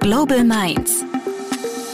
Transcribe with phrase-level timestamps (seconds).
[0.00, 1.04] Global Minds.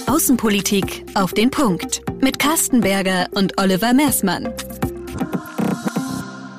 [0.06, 2.02] Außenpolitik auf den Punkt.
[2.22, 4.46] Mit Carsten Berger und Oliver Mersmann.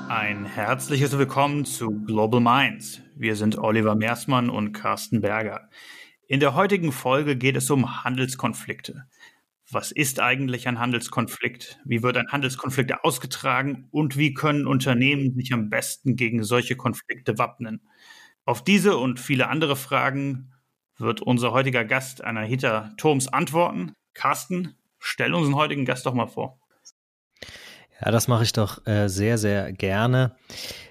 [0.10, 3.02] Ein herzliches Willkommen zu Global Minds.
[3.16, 5.70] Wir sind Oliver Mersmann und Carsten Berger.
[6.28, 9.06] In der heutigen Folge geht es um Handelskonflikte.
[9.72, 11.80] Was ist eigentlich ein Handelskonflikt?
[11.86, 13.88] Wie wird ein Handelskonflikt ausgetragen?
[13.92, 17.88] Und wie können Unternehmen sich am besten gegen solche Konflikte wappnen?
[18.44, 20.52] Auf diese und viele andere Fragen
[20.98, 23.94] wird unser heutiger Gast Anahita Thoms antworten.
[24.14, 26.60] Carsten, stell unseren heutigen Gast doch mal vor.
[28.04, 30.36] Ja, das mache ich doch äh, sehr, sehr gerne.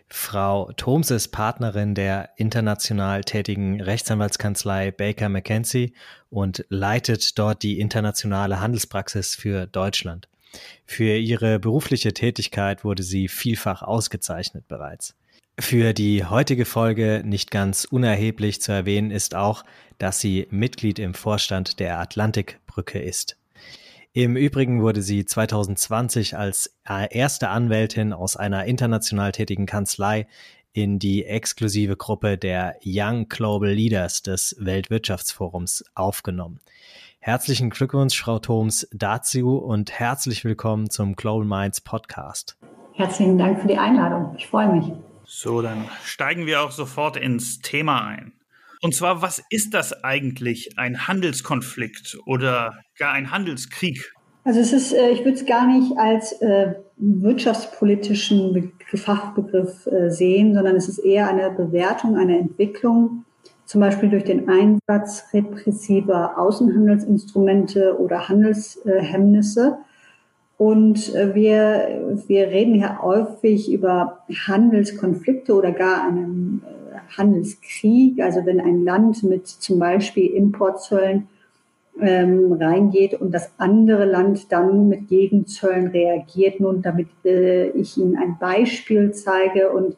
[0.09, 5.95] Frau Thoms ist Partnerin der international tätigen Rechtsanwaltskanzlei Baker McKenzie
[6.31, 10.29] und leitet dort die internationale Handelspraxis für Deutschland.
[10.85, 15.17] Für ihre berufliche Tätigkeit wurde sie vielfach ausgezeichnet bereits.
[15.59, 19.65] Für die heutige Folge nicht ganz unerheblich zu erwähnen ist auch,
[19.97, 23.39] dass sie Mitglied im Vorstand der Atlantikbrücke ist.
[24.13, 26.77] Im Übrigen wurde sie 2020 als
[27.11, 30.27] erste Anwältin aus einer international tätigen Kanzlei
[30.75, 36.61] in die exklusive Gruppe der Young Global Leaders des Weltwirtschaftsforums aufgenommen.
[37.19, 42.59] Herzlichen Glückwunsch, Frau Thoms, dazu und herzlich willkommen zum Global Minds Podcast.
[42.93, 44.35] Herzlichen Dank für die Einladung.
[44.37, 44.93] Ich freue mich.
[45.29, 48.33] So, dann steigen wir auch sofort ins Thema ein.
[48.81, 54.13] Und zwar, was ist das eigentlich, ein Handelskonflikt oder gar ein Handelskrieg?
[54.45, 60.55] Also es ist, äh, ich würde es gar nicht als äh, wirtschaftspolitischen Fachbegriff äh, sehen,
[60.55, 63.25] sondern es ist eher eine Bewertung, eine Entwicklung,
[63.65, 69.79] zum Beispiel durch den Einsatz repressiver Außenhandelsinstrumente oder Handelshemmnisse
[70.59, 78.23] und äh, wir, wir reden ja häufig über Handelskonflikte oder gar einen äh, Handelskrieg.
[78.23, 81.29] Also wenn ein Land mit zum Beispiel Importzöllen
[82.01, 86.61] ähm, reingeht und das andere Land dann mit Gegenzöllen reagiert.
[86.61, 89.97] Nun, damit äh, ich Ihnen ein Beispiel zeige und,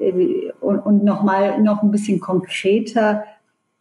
[0.00, 3.24] äh, und, und nochmal noch ein bisschen konkreter.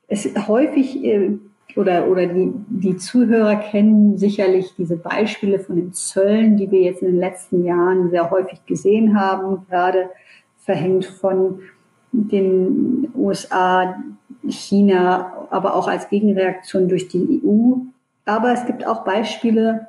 [0.07, 1.37] Es häufig äh,
[1.75, 7.01] oder, oder die, die Zuhörer kennen sicherlich diese Beispiele von den Zöllen, die wir jetzt
[7.01, 10.09] in den letzten Jahren sehr häufig gesehen haben, gerade
[10.57, 11.59] verhängt von
[12.11, 13.95] den USA,
[14.47, 17.73] China, aber auch als Gegenreaktion durch die EU.
[18.25, 19.87] Aber es gibt auch Beispiele,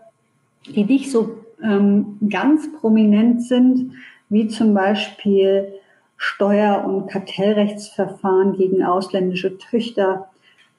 [0.67, 3.93] die nicht so ähm, ganz prominent sind,
[4.29, 5.73] wie zum Beispiel
[6.17, 10.29] Steuer- und Kartellrechtsverfahren gegen ausländische Töchter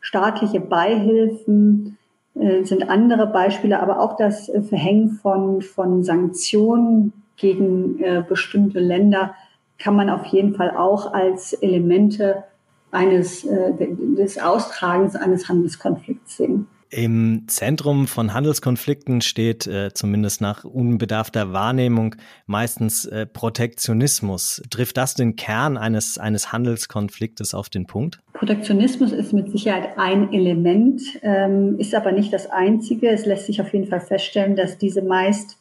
[0.02, 1.98] staatliche Beihilfen
[2.36, 8.80] äh, sind andere Beispiele, aber auch das äh, Verhängen von, von Sanktionen gegen äh, bestimmte
[8.80, 9.36] Länder
[9.80, 12.44] kann man auf jeden Fall auch als Elemente
[12.90, 16.68] eines, des Austragens eines Handelskonflikts sehen.
[16.90, 22.16] Im Zentrum von Handelskonflikten steht, äh, zumindest nach unbedarfter Wahrnehmung,
[22.46, 24.62] meistens äh, Protektionismus.
[24.70, 28.20] Trifft das den Kern eines, eines Handelskonfliktes auf den Punkt?
[28.34, 33.10] Protektionismus ist mit Sicherheit ein Element, ähm, ist aber nicht das einzige.
[33.10, 35.58] Es lässt sich auf jeden Fall feststellen, dass diese meist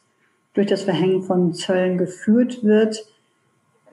[0.53, 3.05] durch das Verhängen von Zöllen geführt wird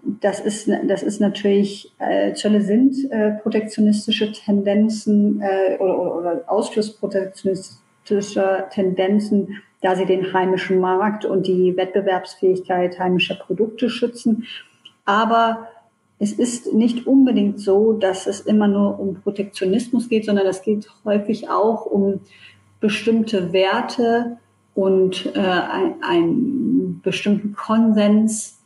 [0.05, 6.45] das ist, das ist natürlich, äh, Zölle sind äh, protektionistische Tendenzen äh, oder, oder, oder
[6.47, 14.45] ausschlussprotektionistischer Tendenzen, da sie den heimischen Markt und die Wettbewerbsfähigkeit heimischer Produkte schützen.
[15.05, 15.69] Aber
[16.19, 20.89] es ist nicht unbedingt so, dass es immer nur um Protektionismus geht, sondern es geht
[21.05, 22.21] häufig auch um
[22.81, 24.39] bestimmte Werte
[24.75, 28.59] und äh, ein, einen bestimmten Konsens,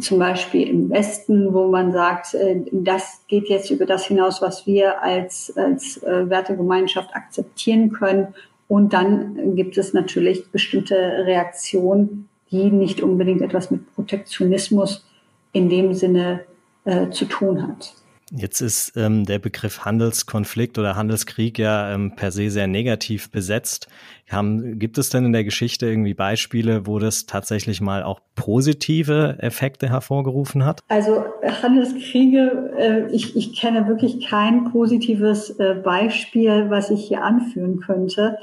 [0.00, 4.66] zum Beispiel im Westen, wo man sagt, äh, das geht jetzt über das hinaus, was
[4.66, 8.34] wir als, als äh, Wertegemeinschaft akzeptieren können.
[8.68, 15.06] Und dann gibt es natürlich bestimmte Reaktionen, die nicht unbedingt etwas mit Protektionismus
[15.52, 16.40] in dem Sinne
[16.84, 17.94] äh, zu tun hat.
[18.36, 23.86] Jetzt ist ähm, der Begriff Handelskonflikt oder Handelskrieg ja ähm, per se sehr negativ besetzt.
[24.28, 29.36] Haben, gibt es denn in der Geschichte irgendwie Beispiele, wo das tatsächlich mal auch positive
[29.38, 30.80] Effekte hervorgerufen hat?
[30.88, 31.24] Also
[31.62, 38.38] Handelskriege, äh, ich, ich kenne wirklich kein positives äh, Beispiel, was ich hier anführen könnte.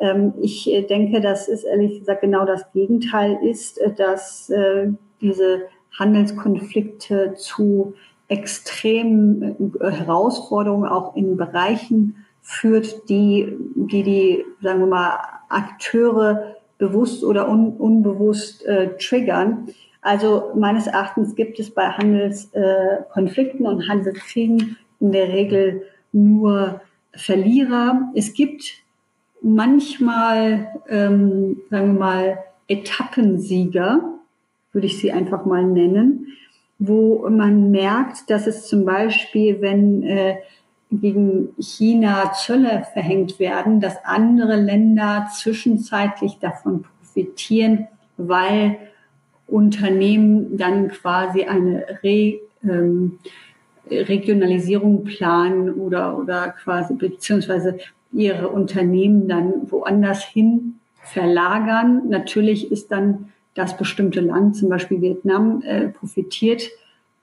[0.00, 4.88] Ähm, ich äh, denke, dass es ehrlich gesagt genau das Gegenteil ist, äh, dass äh,
[5.20, 5.60] diese
[5.96, 7.94] Handelskonflikte zu
[8.28, 15.18] extremen äh, Herausforderungen auch in Bereichen führt, die, die die, sagen wir mal,
[15.48, 19.68] Akteure bewusst oder un, unbewusst äh, triggern.
[20.02, 25.82] Also meines Erachtens gibt es bei Handelskonflikten äh, und Handelskriegen in der Regel
[26.12, 26.80] nur
[27.12, 28.12] Verlierer.
[28.14, 28.74] Es gibt
[29.42, 32.38] manchmal, ähm, sagen wir mal,
[32.68, 34.02] Etappensieger,
[34.72, 36.26] würde ich sie einfach mal nennen,
[36.78, 40.36] wo man merkt, dass es zum Beispiel, wenn äh,
[40.90, 48.76] gegen China Zölle verhängt werden, dass andere Länder zwischenzeitlich davon profitieren, weil
[49.46, 53.18] Unternehmen dann quasi eine Re, ähm,
[53.90, 57.78] Regionalisierung planen oder, oder quasi beziehungsweise
[58.12, 62.08] ihre Unternehmen dann woanders hin verlagern.
[62.08, 66.62] Natürlich ist dann das bestimmte Land, zum Beispiel Vietnam, äh, profitiert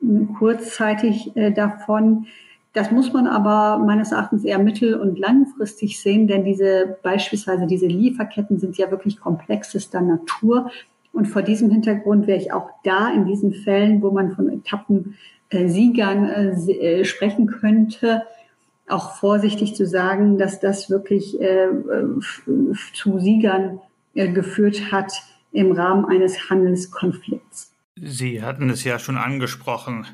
[0.01, 2.25] äh, kurzzeitig äh, davon.
[2.73, 7.85] Das muss man aber meines Erachtens eher mittel- und langfristig sehen, denn diese beispielsweise diese
[7.85, 10.71] Lieferketten sind ja wirklich komplexester Natur.
[11.13, 16.27] Und vor diesem Hintergrund wäre ich auch da in diesen Fällen, wo man von Etappensiegern
[16.27, 18.23] äh, äh, sprechen könnte,
[18.89, 21.67] auch vorsichtig zu sagen, dass das wirklich äh,
[22.93, 23.79] zu Siegern
[24.15, 25.13] äh, geführt hat
[25.53, 27.73] im Rahmen eines Handelskonflikts.
[27.95, 30.05] Sie hatten es ja schon angesprochen,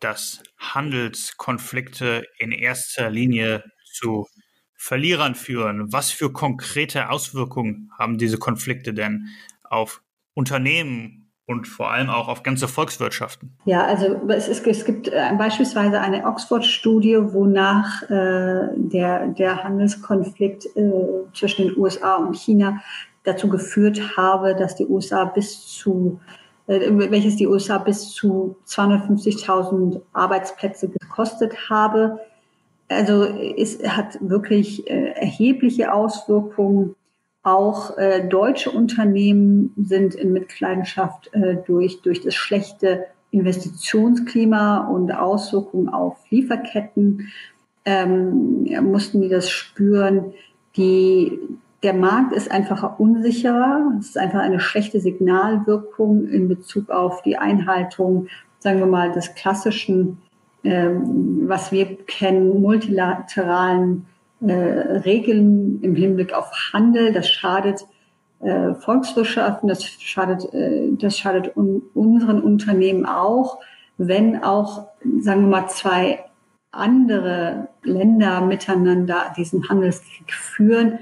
[0.00, 4.26] dass Handelskonflikte in erster Linie zu
[4.74, 5.92] Verlierern führen.
[5.92, 9.28] Was für konkrete Auswirkungen haben diese Konflikte denn
[9.64, 10.02] auf
[10.34, 13.56] Unternehmen und vor allem auch auf ganze Volkswirtschaften?
[13.64, 20.66] Ja, also es, ist, es gibt äh, beispielsweise eine Oxford-Studie, wonach äh, der, der Handelskonflikt
[20.76, 20.90] äh,
[21.32, 22.80] zwischen den USA und China
[23.26, 26.20] dazu geführt habe, dass die USA bis zu
[26.66, 26.80] äh,
[27.10, 32.20] welches die USA bis zu 250.000 Arbeitsplätze gekostet habe.
[32.88, 36.94] Also es hat wirklich äh, erhebliche Auswirkungen.
[37.42, 41.30] Auch äh, deutsche Unternehmen sind in Mitleidenschaft
[41.66, 47.28] durch, durch das schlechte Investitionsklima und Auswirkungen auf Lieferketten.
[47.84, 50.32] Ähm, mussten die das spüren.
[50.76, 51.38] Die,
[51.86, 53.92] der Markt ist einfach unsicherer.
[54.00, 58.26] Es ist einfach eine schlechte Signalwirkung in Bezug auf die Einhaltung,
[58.58, 60.18] sagen wir mal, des klassischen,
[60.64, 64.06] ähm, was wir kennen, multilateralen
[64.40, 67.12] äh, Regeln im Hinblick auf Handel.
[67.12, 67.86] Das schadet
[68.40, 73.58] äh, Volkswirtschaften, das schadet, äh, das schadet un unseren Unternehmen auch,
[73.96, 74.88] wenn auch,
[75.20, 76.24] sagen wir mal, zwei
[76.72, 80.98] andere Länder miteinander diesen Handelskrieg führen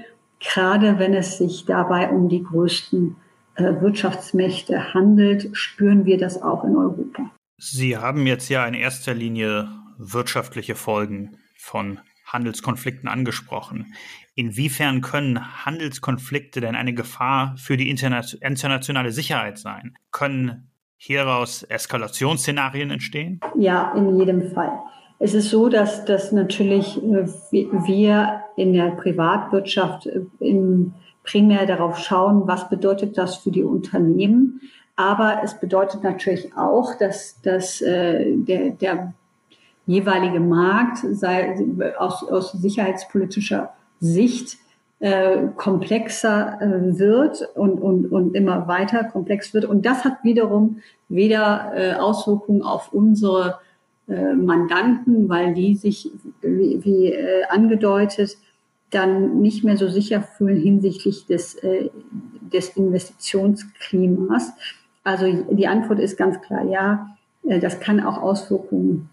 [0.53, 3.15] Gerade wenn es sich dabei um die größten
[3.55, 7.31] äh, Wirtschaftsmächte handelt, spüren wir das auch in Europa.
[7.57, 13.93] Sie haben jetzt ja in erster Linie wirtschaftliche Folgen von Handelskonflikten angesprochen.
[14.35, 19.97] Inwiefern können Handelskonflikte denn eine Gefahr für die internationale Sicherheit sein?
[20.11, 23.39] Können hieraus Eskalationsszenarien entstehen?
[23.57, 24.71] Ja, in jedem Fall.
[25.19, 30.93] Es ist so, dass, dass natürlich äh, wir in der Privatwirtschaft äh, in,
[31.25, 34.61] primär darauf schauen, was bedeutet das für die Unternehmen.
[34.95, 39.13] Aber es bedeutet natürlich auch, dass, dass äh, der, der
[39.85, 41.57] jeweilige Markt sei,
[41.97, 44.57] aus, aus sicherheitspolitischer Sicht
[44.99, 49.65] äh, komplexer äh, wird und, und, und immer weiter komplex wird.
[49.65, 50.77] Und das hat wiederum
[51.09, 53.59] weder äh, Auswirkungen auf unsere
[54.07, 56.11] Mandanten, weil die sich,
[56.41, 58.37] wie, wie äh, angedeutet,
[58.91, 61.89] dann nicht mehr so sicher fühlen hinsichtlich des, äh,
[62.41, 64.53] des Investitionsklimas.
[65.03, 67.15] Also die Antwort ist ganz klar ja.
[67.43, 69.09] Äh, das kann auch Auswirkungen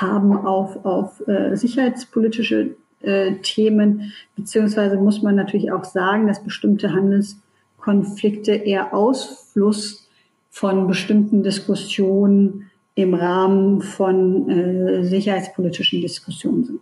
[0.00, 6.92] haben auf, auf äh, sicherheitspolitische äh, Themen, beziehungsweise muss man natürlich auch sagen, dass bestimmte
[6.92, 10.08] Handelskonflikte eher Ausfluss
[10.50, 12.67] von bestimmten Diskussionen
[12.98, 16.80] im Rahmen von äh, sicherheitspolitischen Diskussionen sind.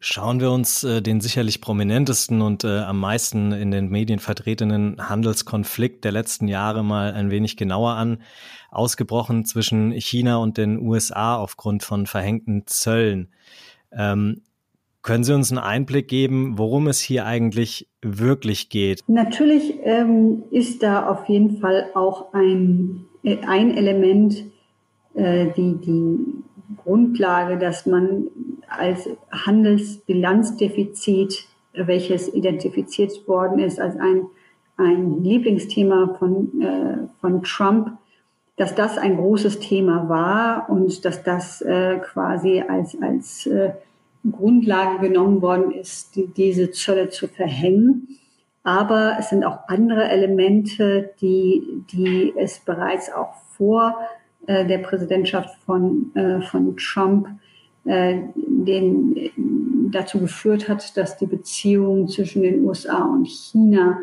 [0.00, 4.96] Schauen wir uns äh, den sicherlich prominentesten und äh, am meisten in den Medien vertretenen
[5.08, 8.18] Handelskonflikt der letzten Jahre mal ein wenig genauer an.
[8.72, 13.28] Ausgebrochen zwischen China und den USA aufgrund von verhängten Zöllen.
[13.92, 14.42] Ähm,
[15.02, 19.04] können Sie uns einen Einblick geben, worum es hier eigentlich wirklich geht?
[19.06, 24.46] Natürlich ähm, ist da auf jeden Fall auch ein, äh, ein Element,
[25.16, 26.18] äh, die, die
[26.76, 28.28] Grundlage, dass man
[28.68, 34.26] als Handelsbilanzdefizit, welches identifiziert worden ist als ein,
[34.76, 37.92] ein Lieblingsthema von, äh, von Trump,
[38.56, 43.72] dass das ein großes Thema war und dass das äh, quasi als, als äh,
[44.30, 48.08] Grundlage genommen worden ist, die, diese Zölle zu verhängen.
[48.64, 53.94] Aber es sind auch andere Elemente, die, die es bereits auch vor
[54.46, 57.28] äh, der Präsidentschaft von, äh, von Trump
[57.86, 59.30] äh, den, äh,
[59.92, 64.00] dazu geführt hat, dass die Beziehungen zwischen den USA und China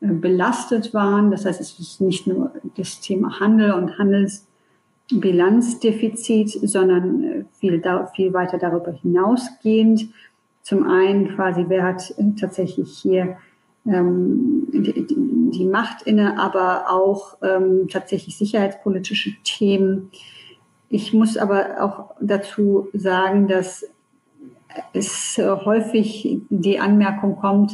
[0.00, 1.30] äh, belastet waren.
[1.30, 7.82] Das heißt, es ist nicht nur das Thema Handel und Handelsbilanzdefizit, sondern viel,
[8.14, 10.08] viel weiter darüber hinausgehend.
[10.62, 13.36] Zum einen quasi, wer hat tatsächlich hier
[13.86, 15.14] ähm, die, die,
[15.64, 20.10] Macht inne, aber auch ähm, tatsächlich sicherheitspolitische Themen.
[20.88, 23.84] Ich muss aber auch dazu sagen, dass
[24.92, 27.72] es häufig die Anmerkung kommt,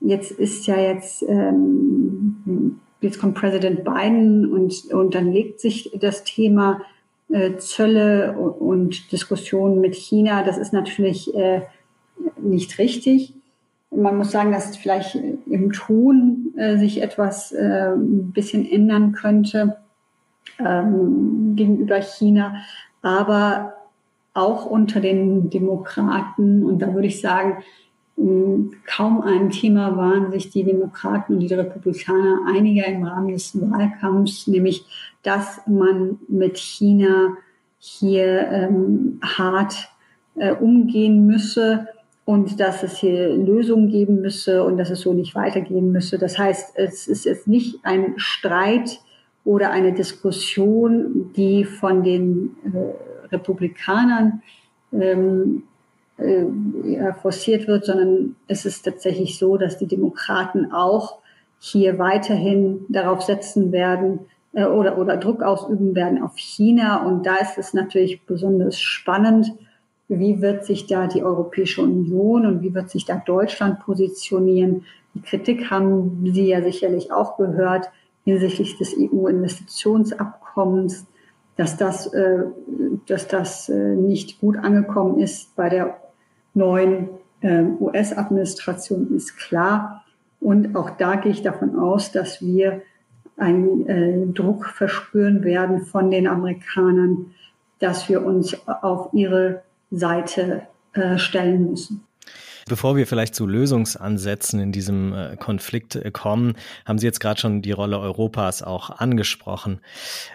[0.00, 6.24] jetzt ist ja jetzt, ähm, jetzt kommt Präsident Biden und, und dann legt sich das
[6.24, 6.80] Thema
[7.28, 10.42] äh, Zölle und Diskussionen mit China.
[10.42, 11.62] Das ist natürlich äh,
[12.40, 13.34] nicht richtig.
[13.90, 19.78] Man muss sagen, dass vielleicht im Ton äh, sich etwas äh, ein bisschen ändern könnte
[20.58, 22.62] ähm, gegenüber China,
[23.02, 23.74] aber
[24.32, 26.64] auch unter den Demokraten.
[26.64, 27.62] Und da würde ich sagen,
[28.86, 34.46] kaum ein Thema waren sich die Demokraten und die Republikaner einiger im Rahmen des Wahlkampfs,
[34.46, 34.84] nämlich
[35.22, 37.36] dass man mit China
[37.78, 39.88] hier ähm, hart
[40.34, 41.88] äh, umgehen müsse
[42.30, 46.16] und dass es hier Lösungen geben müsse und dass es so nicht weitergehen müsse.
[46.16, 49.00] Das heißt, es ist jetzt nicht ein Streit
[49.44, 54.42] oder eine Diskussion, die von den äh, Republikanern
[54.92, 55.64] ähm,
[56.18, 56.44] äh,
[57.20, 61.18] forciert wird, sondern es ist tatsächlich so, dass die Demokraten auch
[61.58, 64.20] hier weiterhin darauf setzen werden
[64.52, 67.04] äh, oder, oder Druck ausüben werden auf China.
[67.04, 69.50] Und da ist es natürlich besonders spannend,
[70.10, 74.82] wie wird sich da die Europäische Union und wie wird sich da Deutschland positionieren.
[75.14, 77.88] Die Kritik haben Sie ja sicherlich auch gehört
[78.24, 81.06] hinsichtlich des EU-Investitionsabkommens,
[81.56, 82.42] dass das, äh,
[83.06, 85.96] dass das äh, nicht gut angekommen ist bei der
[86.54, 90.02] neuen äh, US-Administration, ist klar.
[90.40, 92.82] Und auch da gehe ich davon aus, dass wir
[93.36, 97.30] einen Druck verspüren werden von den Amerikanern,
[97.78, 102.04] dass wir uns auf ihre Seite äh, stellen müssen.
[102.68, 106.54] Bevor wir vielleicht zu Lösungsansätzen in diesem äh, Konflikt äh, kommen,
[106.84, 109.80] haben Sie jetzt gerade schon die Rolle Europas auch angesprochen.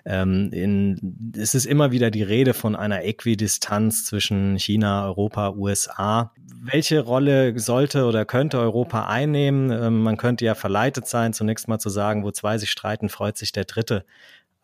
[0.05, 6.33] Ähm, in, es ist immer wieder die Rede von einer Äquidistanz zwischen China, Europa, USA.
[6.61, 9.71] Welche Rolle sollte oder könnte Europa einnehmen?
[9.71, 13.37] Ähm, man könnte ja verleitet sein, zunächst mal zu sagen, wo zwei sich streiten, freut
[13.37, 14.03] sich der Dritte.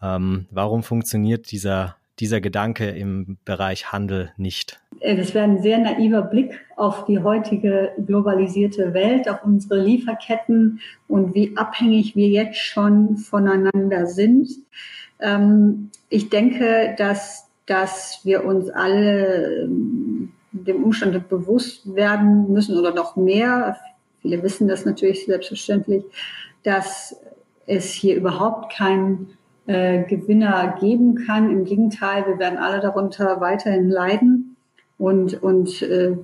[0.01, 4.79] Ähm, warum funktioniert dieser dieser Gedanke im Bereich Handel nicht?
[4.99, 10.79] Äh, das wäre ein sehr naiver Blick auf die heutige globalisierte Welt, auf unsere Lieferketten
[11.07, 14.49] und wie abhängig wir jetzt schon voneinander sind.
[15.19, 22.93] Ähm, ich denke, dass, dass wir uns alle ähm, dem Umstand bewusst werden müssen oder
[22.93, 23.77] noch mehr.
[24.21, 26.03] Viele wissen das natürlich selbstverständlich,
[26.63, 27.15] dass
[27.65, 29.37] es hier überhaupt keinen
[29.67, 31.51] äh, Gewinner geben kann.
[31.51, 34.55] Im Gegenteil, wir werden alle darunter weiterhin leiden.
[34.97, 36.17] Und, und äh,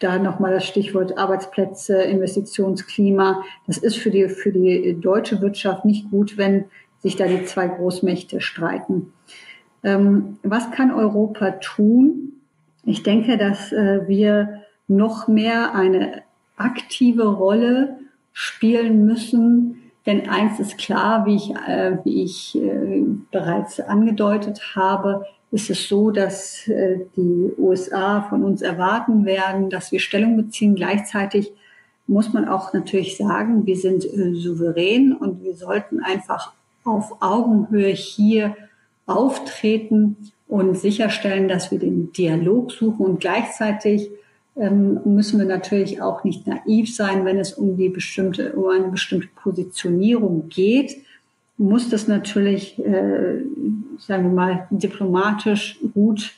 [0.00, 3.44] da nochmal das Stichwort Arbeitsplätze, Investitionsklima.
[3.66, 6.64] Das ist für die, für die deutsche Wirtschaft nicht gut, wenn
[6.98, 9.12] sich da die zwei Großmächte streiten.
[9.82, 12.32] Ähm, was kann Europa tun?
[12.84, 16.22] Ich denke, dass äh, wir noch mehr eine
[16.56, 17.98] aktive Rolle
[18.32, 25.26] spielen müssen denn eins ist klar, wie ich, äh, wie ich äh, bereits angedeutet habe,
[25.52, 30.74] ist es so, dass äh, die USA von uns erwarten werden, dass wir Stellung beziehen.
[30.74, 31.52] Gleichzeitig
[32.06, 36.52] muss man auch natürlich sagen, wir sind äh, souverän und wir sollten einfach
[36.84, 38.56] auf Augenhöhe hier
[39.06, 40.16] auftreten
[40.48, 44.10] und sicherstellen, dass wir den Dialog suchen und gleichzeitig
[44.54, 49.28] müssen wir natürlich auch nicht naiv sein, wenn es um die bestimmte, um eine bestimmte
[49.28, 50.98] Positionierung geht,
[51.56, 53.42] muss das natürlich, äh,
[53.98, 56.32] sagen wir mal, diplomatisch gut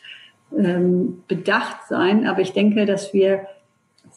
[0.56, 2.26] ähm, bedacht sein.
[2.26, 3.46] Aber ich denke, dass wir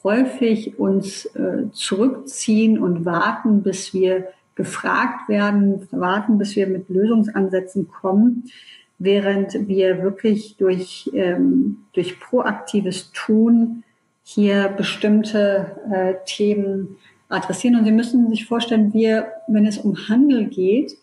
[0.04, 7.88] häufig uns äh, zurückziehen und warten, bis wir gefragt werden, warten, bis wir mit Lösungsansätzen
[7.88, 8.46] kommen,
[8.98, 13.84] während wir wirklich durch, ähm, durch proaktives Tun
[14.28, 16.98] hier bestimmte äh, Themen
[17.30, 17.78] adressieren.
[17.78, 20.98] Und Sie müssen sich vorstellen, wir, wenn es um Handel geht,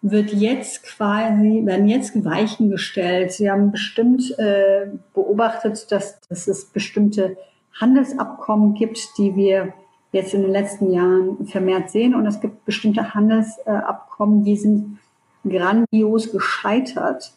[0.00, 3.32] wird jetzt quasi, werden jetzt Weichen gestellt.
[3.32, 7.36] Sie haben bestimmt äh, beobachtet, dass, dass es bestimmte
[7.80, 9.74] Handelsabkommen gibt, die wir
[10.12, 12.14] jetzt in den letzten Jahren vermehrt sehen.
[12.14, 14.98] Und es gibt bestimmte Handelsabkommen, die sind
[15.44, 17.32] grandios gescheitert.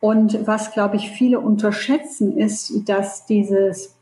[0.00, 3.95] Und was, glaube ich, viele unterschätzen, ist, dass dieses,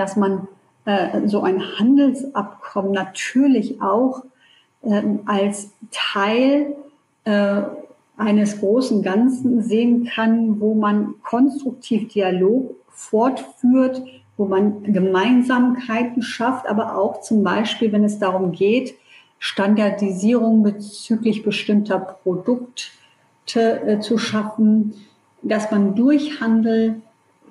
[0.00, 0.48] dass man
[0.86, 4.24] äh, so ein Handelsabkommen natürlich auch
[4.82, 6.74] äh, als Teil
[7.24, 7.62] äh,
[8.16, 14.02] eines großen Ganzen sehen kann, wo man konstruktiv Dialog fortführt,
[14.38, 18.94] wo man Gemeinsamkeiten schafft, aber auch zum Beispiel, wenn es darum geht,
[19.38, 22.82] Standardisierung bezüglich bestimmter Produkte
[23.54, 24.94] äh, zu schaffen,
[25.42, 27.02] dass man durch Handel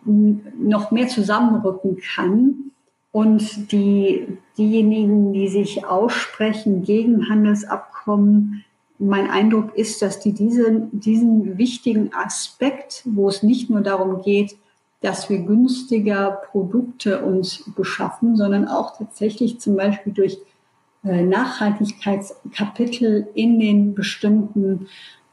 [0.06, 2.72] noch mehr zusammenrücken kann
[3.12, 8.63] und die, diejenigen, die sich aussprechen gegen Handelsabkommen,
[9.00, 14.58] mein Eindruck ist, dass die diese, diesen wichtigen Aspekt, wo es nicht nur darum geht,
[15.01, 20.39] dass wir günstiger Produkte uns beschaffen, sondern auch tatsächlich zum Beispiel durch
[21.06, 24.88] äh, Nachhaltigkeitskapitel in den bestimmten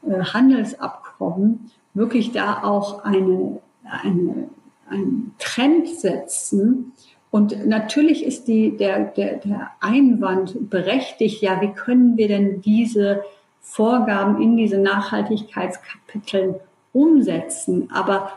[0.07, 3.59] äh, Handelsabkommen wirklich da auch eine,
[3.89, 4.49] eine,
[4.89, 6.93] einen Trend setzen.
[7.31, 13.23] Und natürlich ist die, der, der, der Einwand berechtigt, ja, wie können wir denn diese
[13.61, 16.55] Vorgaben in diese Nachhaltigkeitskapiteln
[16.93, 17.89] umsetzen?
[17.91, 18.31] Aber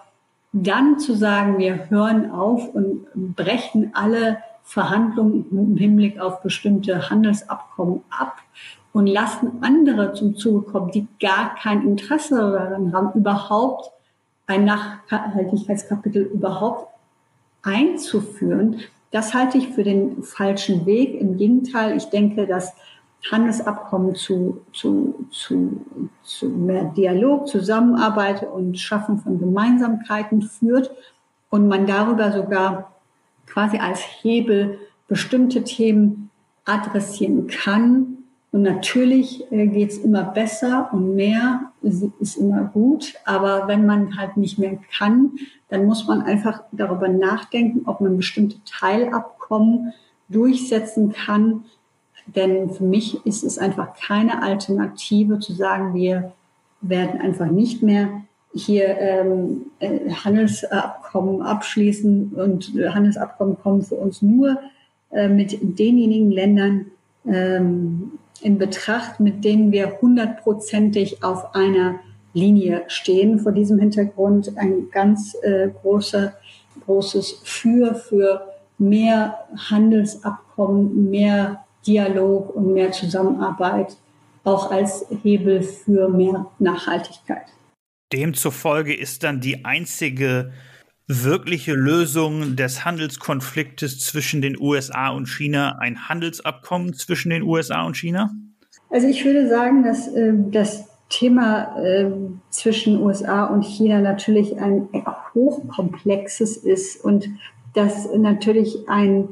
[0.52, 8.02] dann zu sagen, wir hören auf und brechen alle Verhandlungen im Hinblick auf bestimmte Handelsabkommen
[8.10, 8.36] ab
[8.92, 13.90] und lassen andere zum Zuge kommen, die gar kein Interesse daran haben, überhaupt
[14.50, 16.92] ein Nachhaltigkeitskapitel überhaupt
[17.62, 18.80] einzuführen.
[19.12, 21.20] Das halte ich für den falschen Weg.
[21.20, 22.74] Im Gegenteil, ich denke, dass
[23.30, 25.80] Handelsabkommen zu, zu, zu,
[26.22, 30.90] zu mehr Dialog, Zusammenarbeit und Schaffen von Gemeinsamkeiten führt
[31.50, 32.92] und man darüber sogar
[33.46, 36.30] quasi als Hebel bestimmte Themen
[36.64, 38.18] adressieren kann.
[38.52, 43.14] Und natürlich äh, geht es immer besser und mehr ist immer gut.
[43.24, 45.32] Aber wenn man halt nicht mehr kann,
[45.68, 49.92] dann muss man einfach darüber nachdenken, ob man bestimmte Teilabkommen
[50.28, 51.64] durchsetzen kann,
[52.26, 56.32] denn für mich ist es einfach keine Alternative zu sagen, wir
[56.80, 58.08] werden einfach nicht mehr
[58.52, 64.58] hier ähm, äh, Handelsabkommen abschließen und Handelsabkommen kommen für uns nur
[65.10, 66.86] äh, mit denjenigen Ländern
[67.26, 72.00] ähm, in Betracht, mit denen wir hundertprozentig auf einer
[72.32, 73.38] Linie stehen.
[73.38, 76.34] Vor diesem Hintergrund ein ganz äh, großer,
[76.86, 78.48] großes Für für
[78.78, 83.96] mehr Handelsabkommen, mehr Dialog und mehr Zusammenarbeit
[84.44, 87.46] auch als Hebel für mehr Nachhaltigkeit.
[88.12, 90.52] Demzufolge ist dann die einzige
[91.10, 97.96] wirkliche Lösung des Handelskonfliktes zwischen den USA und China ein Handelsabkommen zwischen den USA und
[97.96, 98.30] China?
[98.90, 102.10] Also ich würde sagen, dass äh, das Thema äh,
[102.50, 104.88] zwischen USA und China natürlich ein
[105.34, 107.28] hochkomplexes ist und
[107.74, 109.28] dass natürlich ein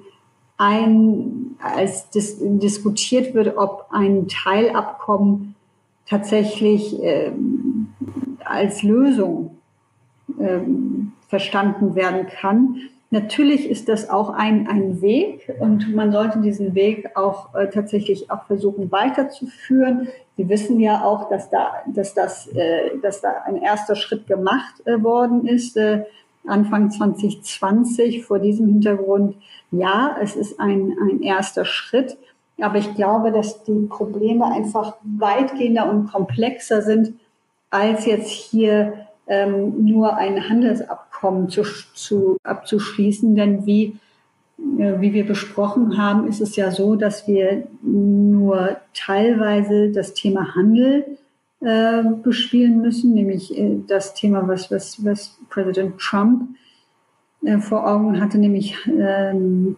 [0.59, 5.55] ein, als dis diskutiert wird, ob ein Teilabkommen
[6.07, 7.95] tatsächlich ähm,
[8.45, 9.57] als Lösung
[10.41, 12.81] ähm, verstanden werden kann.
[13.11, 18.31] Natürlich ist das auch ein, ein Weg und man sollte diesen Weg auch äh, tatsächlich
[18.31, 20.09] auch versuchen weiterzuführen.
[20.37, 24.87] Sie wissen ja auch, dass da, dass das, äh, dass da ein erster Schritt gemacht
[24.87, 25.77] äh, worden ist.
[25.77, 26.05] Äh,
[26.47, 29.37] Anfang 2020 vor diesem Hintergrund,
[29.71, 32.17] ja, es ist ein, ein erster Schritt.
[32.61, 37.15] Aber ich glaube, dass die Probleme einfach weitgehender und komplexer sind,
[37.71, 41.08] als jetzt hier ähm, nur ein Handelsabkommen
[41.49, 41.63] zu,
[41.95, 43.35] zu, abzuschließen.
[43.35, 43.97] Denn wie,
[44.79, 50.55] äh, wie wir besprochen haben, ist es ja so, dass wir nur teilweise das Thema
[50.55, 51.19] Handel
[51.61, 56.49] äh, bespielen müssen, nämlich äh, das Thema, was, was, was Präsident Trump
[57.45, 59.77] äh, vor Augen hatte, nämlich ähm,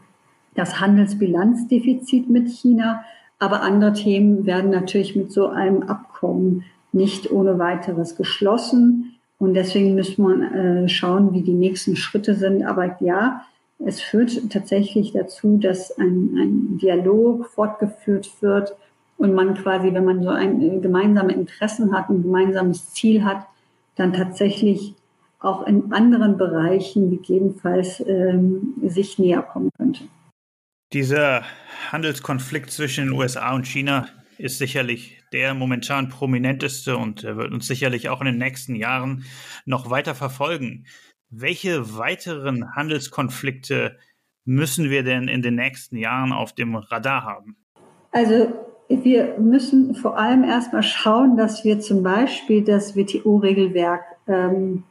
[0.55, 3.05] das Handelsbilanzdefizit mit China.
[3.38, 9.14] Aber andere Themen werden natürlich mit so einem Abkommen nicht ohne weiteres geschlossen.
[9.40, 12.62] Und deswegen muss man äh, schauen, wie die nächsten Schritte sind.
[12.62, 13.46] Aber ja,
[13.85, 18.76] es führt tatsächlich dazu, dass ein, ein Dialog fortgeführt wird
[19.16, 23.46] und man quasi, wenn man so ein äh, gemeinsame Interessen hat, ein gemeinsames Ziel hat,
[23.96, 24.94] dann tatsächlich
[25.38, 30.05] auch in anderen Bereichen gegebenenfalls ähm, sich näher kommen könnte.
[30.92, 31.44] Dieser
[31.90, 37.66] Handelskonflikt zwischen den USA und China ist sicherlich der momentan prominenteste und er wird uns
[37.66, 39.24] sicherlich auch in den nächsten Jahren
[39.64, 40.86] noch weiter verfolgen.
[41.30, 43.96] Welche weiteren Handelskonflikte
[44.44, 47.56] müssen wir denn in den nächsten Jahren auf dem Radar haben?
[48.10, 48.52] Also
[48.88, 54.82] wir müssen vor allem erstmal schauen, dass wir zum Beispiel das WTO-Regelwerk ähm,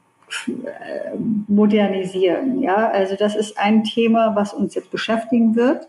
[1.48, 2.62] modernisieren.
[2.62, 5.88] Ja, also das ist ein Thema, was uns jetzt beschäftigen wird.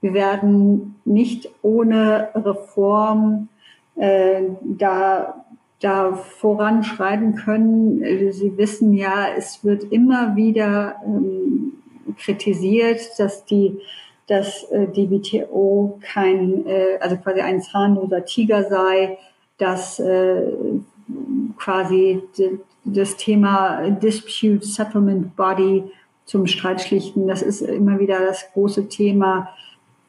[0.00, 3.48] Wir werden nicht ohne Reform
[3.96, 5.44] äh, da,
[5.80, 8.32] da voranschreiten können.
[8.32, 11.74] Sie wissen ja, es wird immer wieder ähm,
[12.16, 13.78] kritisiert, dass die
[14.26, 19.18] dass äh, die WTO kein, äh, also quasi ein zahnloser Tiger sei,
[19.58, 20.52] dass äh,
[21.58, 22.22] quasi
[22.84, 25.84] das Thema Dispute Settlement Body
[26.24, 29.50] zum Streitschlichten, das ist immer wieder das große Thema,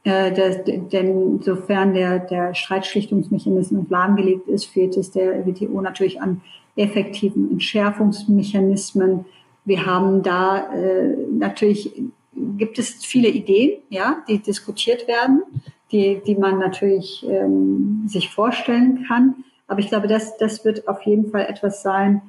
[0.06, 6.41] äh, das, denn sofern der, der Streitschlichtungsmechanismus lahmgelegt ist, fehlt es der WTO natürlich an
[6.78, 9.26] effektiven Entschärfungsmechanismen.
[9.65, 11.91] Wir haben da äh, natürlich
[12.58, 15.41] gibt es viele Ideen, ja, die diskutiert werden,
[15.91, 19.36] die, die man natürlich ähm, sich vorstellen kann.
[19.68, 22.22] Aber ich glaube, das, das wird auf jeden Fall etwas sein,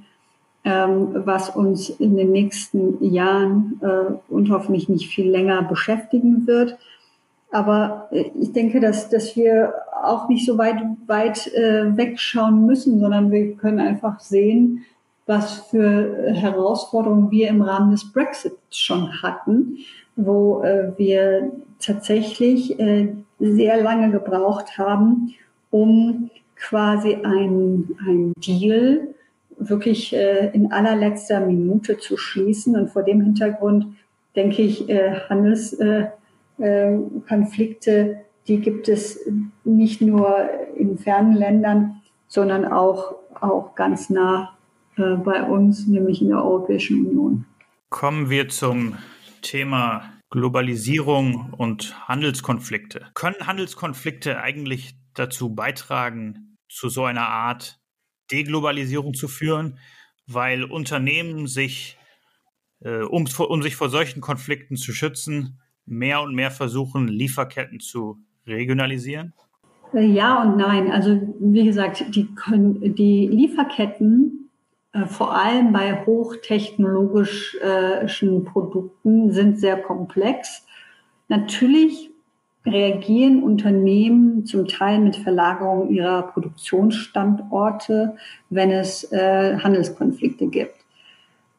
[0.64, 6.78] ähm, was uns in den nächsten Jahren äh, und hoffentlich nicht viel länger beschäftigen wird.
[7.56, 9.72] Aber äh, ich denke, dass, dass wir
[10.04, 14.84] auch nicht so weit, weit äh, wegschauen müssen, sondern wir können einfach sehen,
[15.24, 19.78] was für Herausforderungen wir im Rahmen des Brexit schon hatten,
[20.16, 23.08] wo äh, wir tatsächlich äh,
[23.40, 25.34] sehr lange gebraucht haben,
[25.70, 29.08] um quasi ein, Deal
[29.58, 32.76] wirklich äh, in allerletzter Minute zu schließen.
[32.76, 33.86] Und vor dem Hintergrund
[34.36, 36.25] denke ich, äh, Handelskonflikte, äh,
[36.58, 36.96] äh,
[38.48, 39.20] die gibt es
[39.64, 44.56] nicht nur in fernen Ländern, sondern auch, auch ganz nah
[44.96, 47.44] äh, bei uns, nämlich in der Europäischen Union.
[47.90, 48.96] Kommen wir zum
[49.42, 53.06] Thema Globalisierung und Handelskonflikte.
[53.14, 57.78] Können Handelskonflikte eigentlich dazu beitragen, zu so einer Art
[58.32, 59.78] Deglobalisierung zu führen,
[60.26, 61.96] weil Unternehmen sich,
[62.80, 68.18] äh, um, um sich vor solchen Konflikten zu schützen, mehr und mehr versuchen, Lieferketten zu
[68.46, 69.32] regionalisieren?
[69.94, 70.90] Äh, ja und nein.
[70.90, 72.28] Also wie gesagt, die,
[72.82, 74.50] die Lieferketten
[74.92, 80.66] äh, vor allem bei hochtechnologischen Produkten sind sehr komplex.
[81.28, 82.10] Natürlich
[82.64, 88.16] reagieren Unternehmen zum Teil mit Verlagerung ihrer Produktionsstandorte,
[88.50, 90.75] wenn es äh, Handelskonflikte gibt.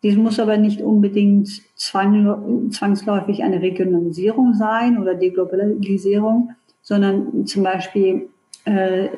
[0.04, 8.30] Dies muss aber nicht unbedingt zwang, zwangsläufig eine Regionalisierung sein oder Deglobalisierung, sondern zum Beispiel
[8.66, 9.10] äh,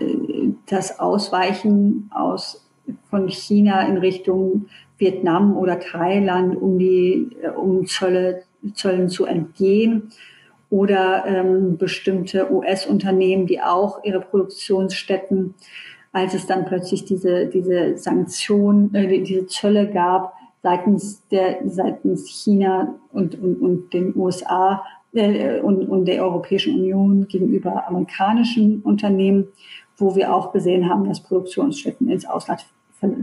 [0.68, 2.66] das Ausweichen aus,
[3.10, 4.66] von China in Richtung
[4.98, 10.10] Vietnam oder Thailand, um die um Zölle, Zöllen zu entgehen.
[10.72, 15.56] Oder ähm, bestimmte US-Unternehmen, die auch ihre Produktionsstätten,
[16.12, 22.96] als es dann plötzlich diese, diese Sanktionen, äh, diese Zölle gab, seitens, der, seitens China
[23.12, 29.48] und, und, und den USA äh, und, und der Europäischen Union gegenüber amerikanischen Unternehmen,
[29.98, 32.66] wo wir auch gesehen haben, dass Produktionsstätten ins Ausland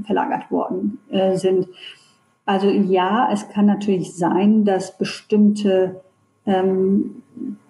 [0.04, 1.68] verlagert worden äh, sind.
[2.44, 6.00] Also ja, es kann natürlich sein, dass bestimmte
[6.46, 7.22] ähm,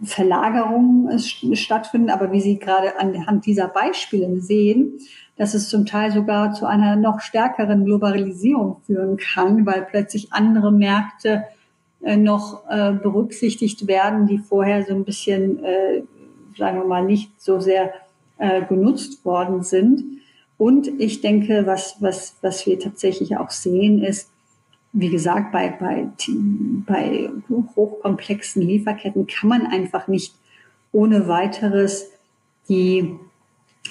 [0.03, 2.11] Verlagerungen stattfinden.
[2.11, 4.99] Aber wie Sie gerade anhand dieser Beispiele sehen,
[5.37, 10.73] dass es zum Teil sogar zu einer noch stärkeren Globalisierung führen kann, weil plötzlich andere
[10.73, 11.45] Märkte
[12.03, 16.03] äh, noch äh, berücksichtigt werden, die vorher so ein bisschen, äh,
[16.57, 17.93] sagen wir mal, nicht so sehr
[18.69, 20.05] genutzt worden sind.
[20.59, 24.31] Und ich denke, was, was, was wir tatsächlich auch sehen, ist,
[24.93, 26.09] wie gesagt, bei, bei,
[26.85, 30.35] bei hochkomplexen Lieferketten kann man einfach nicht
[30.93, 32.11] ohne weiteres
[32.69, 33.19] die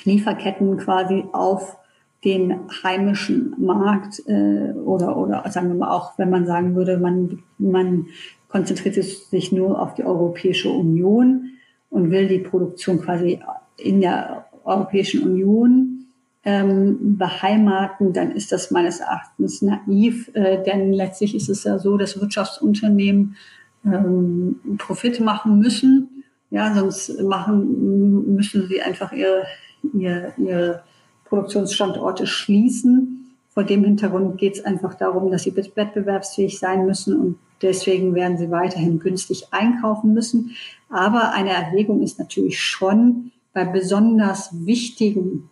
[0.03, 1.77] Lieferketten quasi auf
[2.25, 7.43] den heimischen Markt äh, oder, oder sagen wir mal auch, wenn man sagen würde, man,
[7.59, 8.07] man
[8.49, 11.51] konzentriert sich nur auf die Europäische Union
[11.89, 13.39] und will die Produktion quasi
[13.77, 16.07] in der Europäischen Union
[16.43, 21.97] ähm, beheimaten, dann ist das meines Erachtens naiv, äh, denn letztlich ist es ja so,
[21.97, 23.35] dass Wirtschaftsunternehmen
[23.83, 26.23] ähm, Profit machen müssen.
[26.51, 29.43] Ja, sonst machen, müssen sie einfach ihre,
[29.93, 30.83] ihre, ihre
[31.25, 33.35] Produktionsstandorte schließen.
[33.53, 38.37] Vor dem Hintergrund geht es einfach darum, dass sie wettbewerbsfähig sein müssen und deswegen werden
[38.37, 40.51] sie weiterhin günstig einkaufen müssen.
[40.89, 45.49] Aber eine Erwägung ist natürlich schon bei besonders wichtigen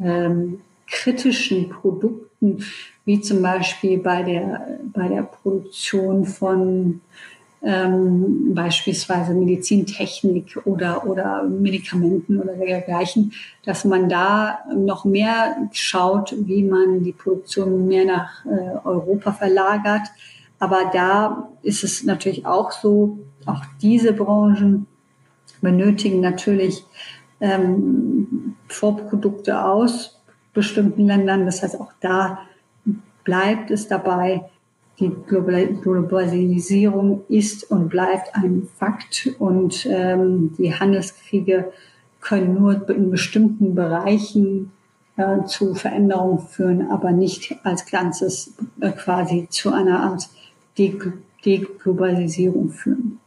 [0.00, 2.64] ähm, kritischen Produkten,
[3.04, 7.00] wie zum Beispiel bei der, bei der Produktion von
[7.64, 13.32] ähm, beispielsweise Medizintechnik oder, oder Medikamenten oder dergleichen,
[13.64, 20.02] dass man da noch mehr schaut, wie man die Produktion mehr nach äh, Europa verlagert.
[20.58, 24.86] Aber da ist es natürlich auch so, auch diese Branchen
[25.60, 26.84] benötigen natürlich
[27.40, 30.20] ähm, Vorprodukte aus
[30.52, 31.46] bestimmten Ländern.
[31.46, 32.40] Das heißt, auch da
[33.24, 34.50] bleibt es dabei,
[35.00, 41.72] die Globalisierung ist und bleibt ein Fakt und ähm, die Handelskriege
[42.20, 44.70] können nur in bestimmten Bereichen
[45.16, 50.28] äh, zu Veränderungen führen, aber nicht als Ganzes äh, quasi zu einer Art
[50.78, 53.20] Deglobalisierung führen.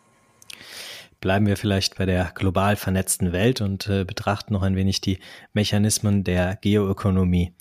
[1.19, 5.19] Bleiben wir vielleicht bei der global vernetzten Welt und äh, betrachten noch ein wenig die
[5.53, 7.53] Mechanismen der Geoökonomie.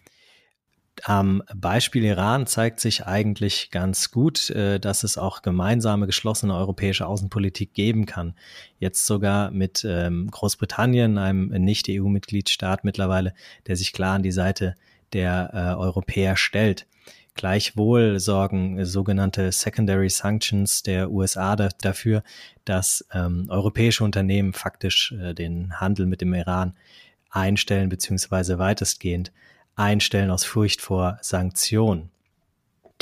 [1.04, 7.06] Am Beispiel Iran zeigt sich eigentlich ganz gut, äh, dass es auch gemeinsame geschlossene europäische
[7.06, 8.34] Außenpolitik geben kann.
[8.78, 13.34] Jetzt sogar mit ähm, Großbritannien, einem Nicht-EU-Mitgliedstaat mittlerweile,
[13.66, 14.74] der sich klar an die Seite
[15.12, 16.86] der äh, Europäer stellt.
[17.34, 22.22] Gleichwohl sorgen sogenannte Secondary Sanctions der USA dafür,
[22.64, 26.74] dass ähm, europäische Unternehmen faktisch äh, den Handel mit dem Iran
[27.30, 29.32] einstellen beziehungsweise weitestgehend
[29.76, 32.10] einstellen aus Furcht vor Sanktionen.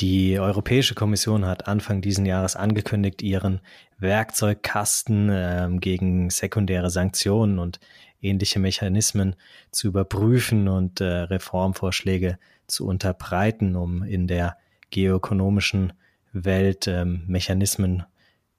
[0.01, 3.61] Die Europäische Kommission hat Anfang diesen Jahres angekündigt, ihren
[3.99, 7.79] Werkzeugkasten äh, gegen sekundäre Sanktionen und
[8.21, 9.37] ähnliche Mechanismen
[9.71, 14.57] zu überprüfen und äh, Reformvorschläge zu unterbreiten, um in der
[14.91, 15.93] geoökonomischen
[16.33, 18.03] Welt äh, Mechanismen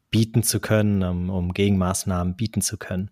[0.09, 3.11] bieten zu können, um, um Gegenmaßnahmen bieten zu können.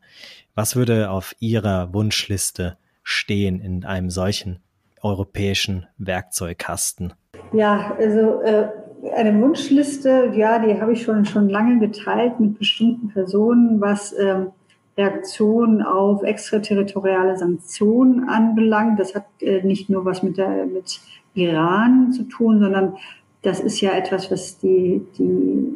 [0.56, 4.62] Was würde auf Ihrer Wunschliste stehen in einem solchen
[5.04, 7.13] europäischen Werkzeugkasten?
[7.52, 8.70] Ja, also äh,
[9.16, 14.52] eine Wunschliste, ja, die habe ich schon, schon lange geteilt mit bestimmten Personen, was ähm,
[14.98, 19.00] Reaktionen auf extraterritoriale Sanktionen anbelangt.
[19.00, 21.00] Das hat äh, nicht nur was mit, der, mit
[21.34, 22.96] Iran zu tun, sondern
[23.42, 25.74] das ist ja etwas, was die, die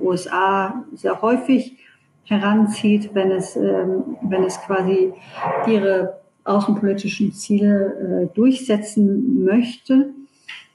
[0.00, 1.78] USA sehr häufig
[2.24, 5.12] heranzieht, wenn es, ähm, wenn es quasi
[5.66, 10.10] ihre außenpolitischen Ziele äh, durchsetzen möchte.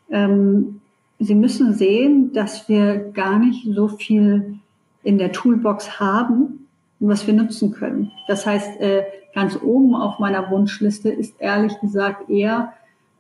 [0.10, 0.82] Ähm,
[1.20, 4.60] Sie müssen sehen, dass wir gar nicht so viel
[5.04, 6.68] in der Toolbox haben,
[7.00, 8.12] was wir nutzen können.
[8.28, 12.74] Das heißt, äh, ganz oben auf meiner Wunschliste ist ehrlich gesagt eher,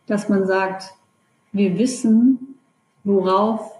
[0.07, 0.93] dass man sagt,
[1.51, 2.55] wir wissen,
[3.03, 3.71] worauf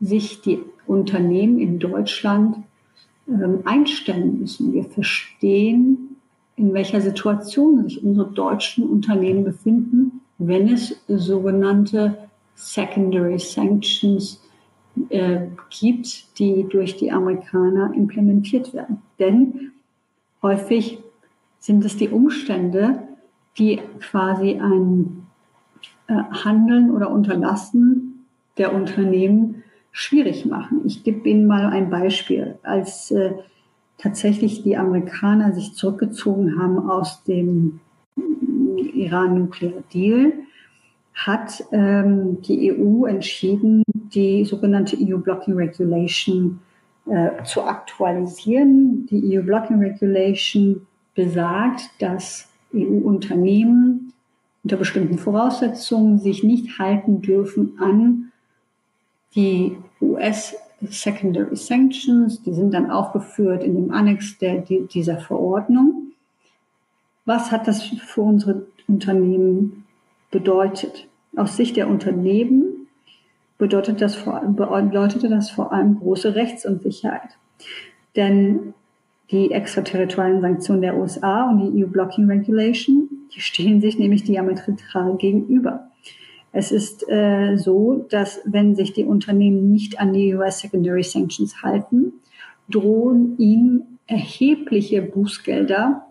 [0.00, 2.58] sich die Unternehmen in Deutschland
[3.28, 4.72] ähm, einstellen müssen.
[4.72, 6.05] Wir verstehen,
[6.56, 12.18] in welcher Situation sich unsere deutschen Unternehmen befinden, wenn es sogenannte
[12.54, 14.42] Secondary Sanctions
[15.10, 19.02] äh, gibt, die durch die Amerikaner implementiert werden.
[19.18, 19.72] Denn
[20.42, 20.98] häufig
[21.58, 23.00] sind es die Umstände,
[23.58, 25.26] die quasi ein
[26.08, 30.82] äh, Handeln oder Unterlassen der Unternehmen schwierig machen.
[30.84, 32.58] Ich gebe Ihnen mal ein Beispiel.
[32.62, 33.34] Als äh,
[33.98, 37.80] tatsächlich die Amerikaner sich zurückgezogen haben aus dem
[38.94, 40.32] Iran-Nuklear-Deal,
[41.14, 46.60] hat ähm, die EU entschieden, die sogenannte EU Blocking Regulation
[47.06, 49.06] äh, zu aktualisieren.
[49.06, 54.12] Die EU Blocking Regulation besagt, dass EU-Unternehmen
[54.62, 58.32] unter bestimmten Voraussetzungen sich nicht halten dürfen an
[59.34, 66.12] die US Secondary Sanctions, die sind dann aufgeführt in dem Annex der, dieser Verordnung.
[67.24, 69.84] Was hat das für unsere Unternehmen
[70.30, 71.08] bedeutet?
[71.34, 72.88] Aus Sicht der Unternehmen
[73.58, 77.36] bedeutet das vor, bedeutete das vor allem große Rechtsunsicherheit.
[78.14, 78.74] Denn
[79.30, 85.16] die extraterritorialen Sanktionen der USA und die EU Blocking Regulation, die stehen sich nämlich diametral
[85.16, 85.88] gegenüber.
[86.56, 91.62] Es ist äh, so, dass wenn sich die Unternehmen nicht an die US Secondary Sanctions
[91.62, 92.14] halten,
[92.70, 96.06] drohen ihnen erhebliche Bußgelder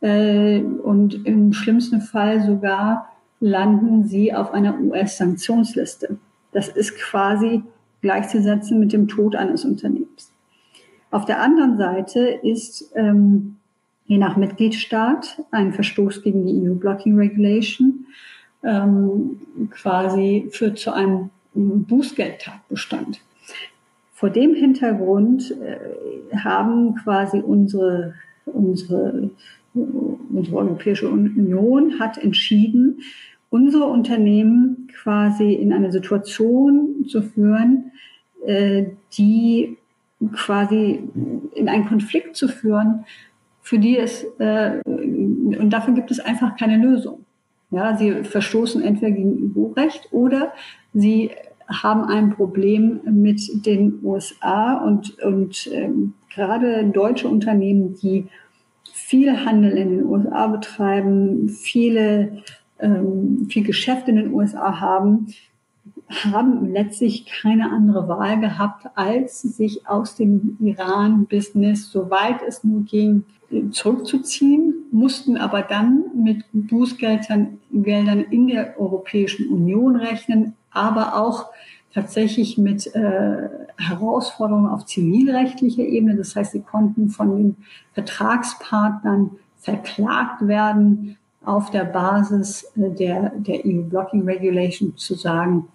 [0.00, 3.08] äh, und im schlimmsten Fall sogar
[3.40, 6.18] landen sie auf einer US-Sanktionsliste.
[6.52, 7.64] Das ist quasi
[8.00, 10.30] gleichzusetzen mit dem Tod eines Unternehmens.
[11.10, 13.56] Auf der anderen Seite ist ähm,
[14.06, 18.06] je nach Mitgliedstaat ein Verstoß gegen die EU Blocking Regulation
[18.64, 23.20] ähm, quasi führt zu einem Bußgeldtatbestand.
[24.12, 28.14] Vor dem Hintergrund äh, haben quasi unsere,
[28.46, 29.30] unsere,
[29.74, 33.00] unsere Europäische Union hat entschieden,
[33.50, 37.92] unsere Unternehmen quasi in eine Situation zu führen,
[38.46, 39.76] äh, die
[40.32, 41.02] quasi
[41.54, 43.04] in einen Konflikt zu führen,
[43.60, 47.23] für die es, äh, und dafür gibt es einfach keine Lösung.
[47.74, 50.52] Ja, sie verstoßen entweder gegen EU-Recht oder
[50.92, 51.32] sie
[51.66, 58.28] haben ein Problem mit den USA und, und ähm, gerade deutsche Unternehmen, die
[58.92, 62.42] viel Handel in den USA betreiben, viele,
[62.78, 65.34] ähm, viel Geschäft in den USA haben,
[66.08, 73.24] haben letztlich keine andere Wahl gehabt, als sich aus dem Iran-Business, soweit es nur ging,
[73.70, 81.46] zurückzuziehen, mussten aber dann mit Bußgeldern Geldern in der Europäischen Union rechnen, aber auch
[81.92, 86.16] tatsächlich mit äh, Herausforderungen auf zivilrechtlicher Ebene.
[86.16, 87.56] Das heißt, sie konnten von den
[87.92, 95.68] Vertragspartnern verklagt werden, auf der Basis äh, der, der EU-Blocking Regulation zu sagen,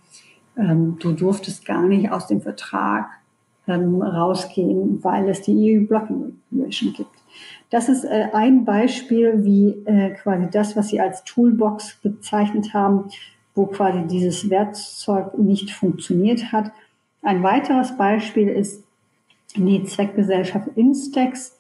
[0.58, 3.08] ähm, du durftest gar nicht aus dem Vertrag
[3.68, 7.09] ähm, rausgehen, weil es die EU-Blocking Regulation gibt.
[7.70, 13.06] Das ist äh, ein Beispiel, wie äh, quasi das, was Sie als Toolbox bezeichnet haben,
[13.54, 16.72] wo quasi dieses Werkzeug nicht funktioniert hat.
[17.22, 18.84] Ein weiteres Beispiel ist
[19.56, 21.58] die Zweckgesellschaft Instex,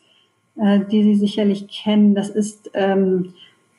[0.55, 2.15] äh, die Sie sicherlich kennen.
[2.15, 3.33] Das ist ähm,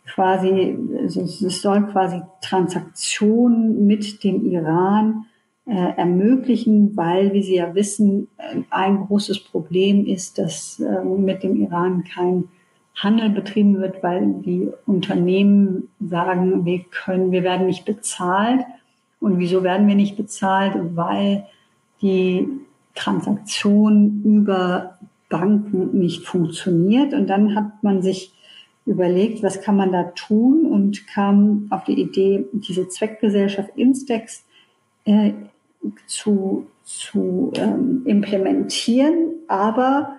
[0.07, 5.27] quasi, also es soll quasi Transaktionen mit dem Iran
[5.71, 8.27] äh, ermöglichen, weil, wie Sie ja wissen,
[8.71, 12.49] ein großes Problem ist, dass äh, mit dem Iran kein
[12.97, 18.63] Handel betrieben wird, weil die Unternehmen sagen, wir können, wir werden nicht bezahlt.
[19.21, 20.75] Und wieso werden wir nicht bezahlt?
[20.97, 21.47] Weil
[22.03, 22.49] die
[22.97, 27.15] Transaktion über Banken nicht funktioniert.
[27.15, 28.33] Und dann hat man sich
[28.87, 34.45] überlegt, was kann man da tun und kam auf die Idee, diese Zweckgesellschaft Instex
[35.05, 35.33] äh,
[36.07, 39.33] zu, zu ähm, implementieren.
[39.49, 40.19] Aber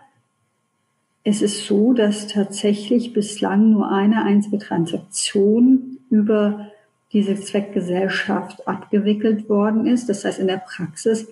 [1.24, 6.72] es ist so, dass tatsächlich bislang nur eine einzige Transaktion über
[7.14, 10.10] diese Zweckgesellschaft abgewickelt worden ist.
[10.10, 11.28] Das heißt, in der Praxis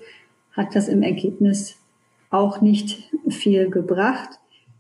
[0.51, 1.77] hat das im Ergebnis
[2.29, 4.29] auch nicht viel gebracht.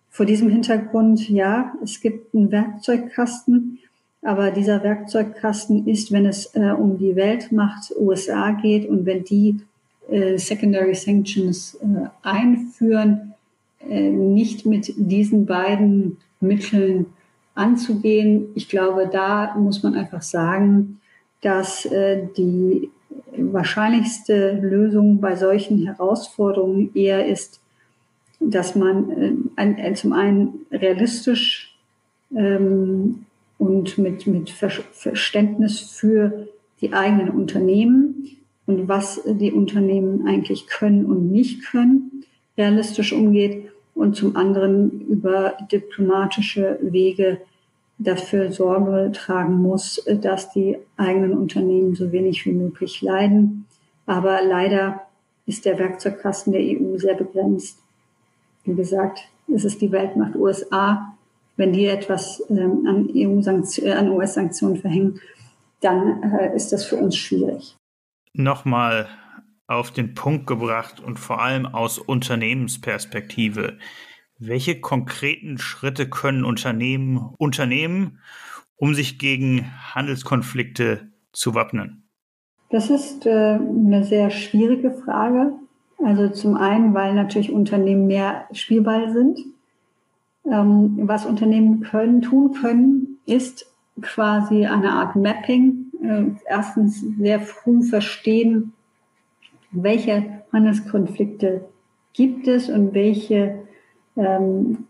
[0.09, 3.79] Vor diesem Hintergrund, ja, es gibt einen Werkzeugkasten,
[4.21, 9.61] aber dieser Werkzeugkasten ist, wenn es äh, um die Weltmacht USA geht und wenn die
[10.09, 13.33] äh, Secondary Sanctions äh, einführen,
[13.87, 17.07] äh, nicht mit diesen beiden Mitteln
[17.55, 18.47] anzugehen.
[18.55, 20.99] Ich glaube, da muss man einfach sagen,
[21.41, 22.89] dass äh, die
[23.37, 27.61] wahrscheinlichste Lösung bei solchen Herausforderungen eher ist,
[28.39, 31.77] dass man äh, ein, ein, zum einen realistisch
[32.35, 33.25] ähm,
[33.59, 36.47] und mit, mit Verständnis für
[36.81, 42.23] die eigenen Unternehmen und was die Unternehmen eigentlich können und nicht können,
[42.57, 47.41] realistisch umgeht und zum anderen über diplomatische Wege
[47.97, 53.65] dafür Sorge tragen muss, dass die eigenen Unternehmen so wenig wie möglich leiden.
[54.05, 55.01] Aber leider
[55.45, 57.77] ist der Werkzeugkasten der EU sehr begrenzt.
[58.63, 59.19] Wie gesagt,
[59.53, 61.13] es ist die Weltmacht USA.
[61.59, 63.41] Wenn die etwas ähm, an, EU
[63.85, 65.19] äh, an US-Sanktionen verhängen,
[65.81, 67.75] dann äh, ist das für uns schwierig.
[68.31, 69.09] Nochmal
[69.67, 73.77] auf den Punkt gebracht und vor allem aus Unternehmensperspektive.
[74.37, 78.19] Welche konkreten Schritte können Unternehmen unternehmen,
[78.77, 82.07] um sich gegen Handelskonflikte zu wappnen?
[82.69, 85.51] Das ist äh, eine sehr schwierige Frage.
[86.01, 89.39] Also zum einen, weil natürlich Unternehmen mehr Spielball sind.
[90.45, 93.71] Ähm, was Unternehmen können, tun können, ist
[94.01, 95.91] quasi eine Art Mapping.
[96.01, 98.73] Äh, erstens sehr früh verstehen,
[99.71, 101.65] welche Handelskonflikte
[102.13, 103.59] gibt es und welche
[104.15, 104.87] ähm,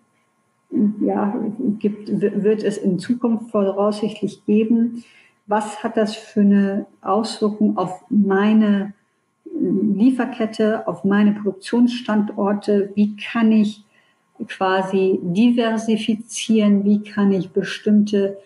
[1.01, 1.35] ja,
[1.79, 5.03] gibt, wird es in Zukunft voraussichtlich geben.
[5.47, 8.93] Was hat das für eine Auswirkung auf meine
[9.45, 12.91] äh, Lieferkette, auf meine Produktionsstandorte?
[12.93, 13.83] Wie kann ich
[14.47, 16.85] quasi diversifizieren?
[16.85, 18.37] Wie kann ich bestimmte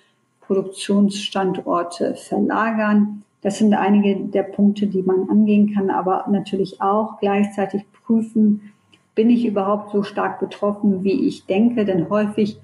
[0.42, 3.24] Produktionsstandorte verlagern?
[3.42, 8.74] Das sind einige der Punkte, die man angehen kann, aber natürlich auch gleichzeitig prüfen,
[9.16, 11.86] bin ich überhaupt so stark betroffen, wie ich denke?
[11.86, 12.58] Denn häufig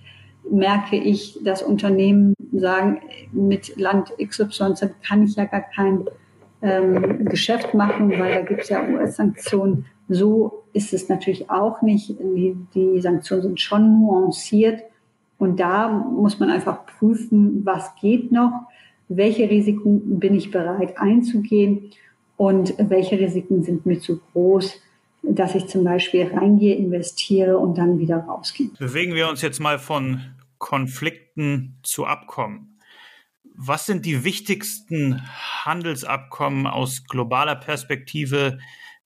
[0.50, 3.02] merke ich, dass Unternehmen sagen,
[3.32, 4.74] mit Land XY
[5.08, 6.06] kann ich ja gar kein
[6.62, 9.86] ähm, Geschäft machen, weil da gibt es ja US-Sanktionen.
[10.10, 12.10] So ist es natürlich auch nicht.
[12.10, 14.82] Die, die Sanktionen sind schon nuanciert.
[15.38, 18.52] Und da muss man einfach prüfen, was geht noch
[19.10, 21.92] welche Risiken bin ich bereit einzugehen
[22.38, 24.82] und welche Risiken sind mir zu groß,
[25.24, 28.70] dass ich zum Beispiel reingehe, investiere und dann wieder rausgehe.
[28.78, 30.22] Bewegen wir uns jetzt mal von
[30.60, 32.80] Konflikten zu Abkommen.
[33.56, 35.22] Was sind die wichtigsten
[35.66, 38.60] Handelsabkommen aus globaler Perspektive,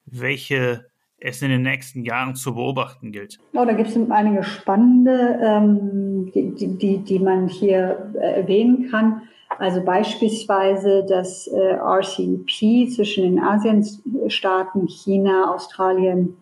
[0.05, 0.85] welche
[1.23, 3.39] es in den nächsten Jahren zu beobachten gilt?
[3.53, 9.21] Oh, da gibt es einige spannende, ähm, die, die, die man hier äh, erwähnen kann.
[9.57, 16.35] Also beispielsweise das äh, RCEP zwischen den Asienstaaten, China, Australien,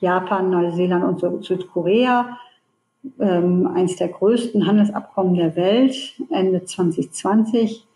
[0.00, 2.38] Japan, Neuseeland und Südkorea.
[3.20, 5.94] Ähm, eines der größten Handelsabkommen der Welt,
[6.30, 7.87] Ende 2020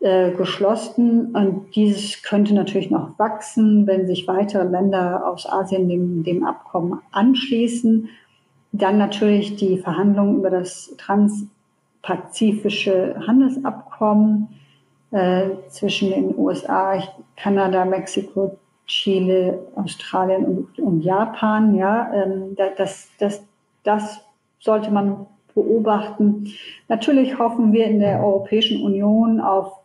[0.00, 1.34] äh, geschlossen.
[1.34, 7.00] Und dieses könnte natürlich noch wachsen, wenn sich weitere Länder aus Asien dem, dem Abkommen
[7.12, 8.08] anschließen.
[8.72, 14.48] Dann natürlich die Verhandlungen über das transpazifische Handelsabkommen
[15.10, 17.02] äh, zwischen den USA,
[17.36, 21.74] Kanada, Mexiko, Chile, Australien und, und Japan.
[21.74, 23.42] Ja, ähm, das, das,
[23.82, 24.20] das
[24.60, 26.52] sollte man beobachten.
[26.88, 29.79] Natürlich hoffen wir in der Europäischen Union auf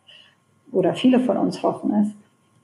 [0.72, 2.08] oder viele von uns hoffen es,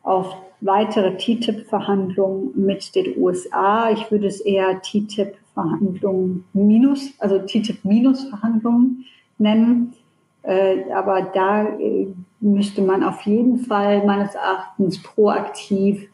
[0.03, 3.90] auf weitere TTIP-Verhandlungen mit den USA.
[3.90, 9.05] Ich würde es eher TTIP-Verhandlungen minus, also TTIP-Minus-Verhandlungen
[9.38, 9.92] nennen.
[10.42, 12.09] Äh, aber da äh,
[12.40, 16.09] müsste man auf jeden Fall meines Erachtens proaktiv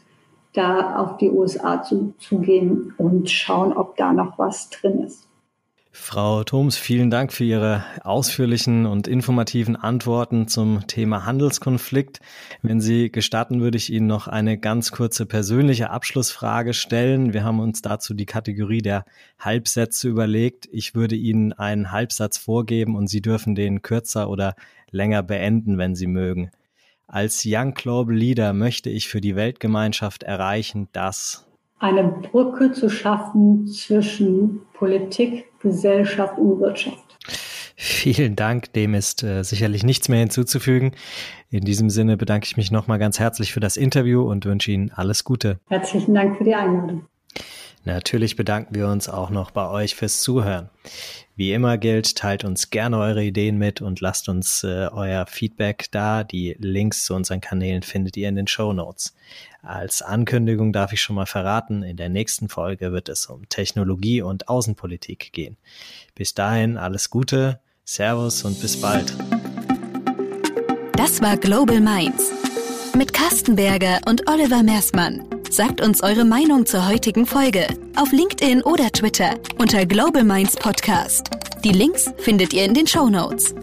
[0.52, 5.27] da auf die USA zu, zugehen und schauen, ob da noch was drin ist.
[6.00, 12.20] Frau Thoms, vielen Dank für Ihre ausführlichen und informativen Antworten zum Thema Handelskonflikt.
[12.62, 17.34] Wenn Sie gestatten, würde ich Ihnen noch eine ganz kurze persönliche Abschlussfrage stellen.
[17.34, 19.04] Wir haben uns dazu die Kategorie der
[19.38, 20.66] Halbsätze überlegt.
[20.72, 24.54] Ich würde Ihnen einen Halbsatz vorgeben und Sie dürfen den kürzer oder
[24.90, 26.50] länger beenden, wenn Sie mögen.
[27.06, 31.47] Als Young Global Leader möchte ich für die Weltgemeinschaft erreichen, dass
[31.78, 37.18] eine Brücke zu schaffen zwischen Politik, Gesellschaft und Wirtschaft.
[37.76, 40.92] Vielen Dank, dem ist äh, sicherlich nichts mehr hinzuzufügen.
[41.50, 44.90] In diesem Sinne bedanke ich mich nochmal ganz herzlich für das Interview und wünsche Ihnen
[44.92, 45.60] alles Gute.
[45.68, 47.06] Herzlichen Dank für die Einladung.
[47.88, 50.68] Natürlich bedanken wir uns auch noch bei euch fürs Zuhören.
[51.36, 55.86] Wie immer gilt, teilt uns gerne eure Ideen mit und lasst uns äh, euer Feedback
[55.90, 56.22] da.
[56.22, 59.16] Die Links zu unseren Kanälen findet ihr in den Show Notes.
[59.62, 64.20] Als Ankündigung darf ich schon mal verraten, in der nächsten Folge wird es um Technologie
[64.20, 65.56] und Außenpolitik gehen.
[66.14, 69.16] Bis dahin alles Gute, Servus und bis bald.
[70.92, 72.37] Das war Global Minds
[72.96, 75.24] mit Carsten Berger und Oliver Mersmann.
[75.50, 77.66] Sagt uns eure Meinung zur heutigen Folge
[77.96, 81.30] auf LinkedIn oder Twitter unter Global Minds Podcast.
[81.64, 83.54] Die Links findet ihr in den Show Notes.